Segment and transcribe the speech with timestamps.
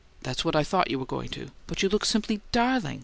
[0.23, 1.49] That's what I thought you were going to.
[1.67, 2.99] But you look simply DARLING!